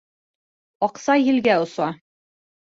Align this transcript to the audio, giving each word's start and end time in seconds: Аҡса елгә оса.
Аҡса 0.87 1.17
елгә 1.19 1.53
оса. 1.67 1.91